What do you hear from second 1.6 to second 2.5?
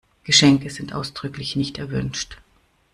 erwünscht.